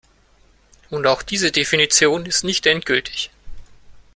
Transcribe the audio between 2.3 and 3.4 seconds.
nicht endgültig.